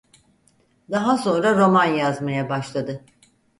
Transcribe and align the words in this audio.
Daha 0.91 1.17
sonra 1.17 1.57
roman 1.57 1.85
yazmaya 1.85 2.49
başladı. 2.49 3.05